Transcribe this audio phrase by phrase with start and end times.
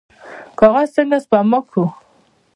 [0.59, 1.85] کاغذ څنګه سپما کړو؟